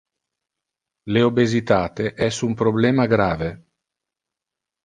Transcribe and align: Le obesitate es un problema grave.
Le 1.15 1.21
obesitate 1.27 2.13
es 2.29 2.41
un 2.49 2.57
problema 2.65 3.09
grave. 3.15 3.55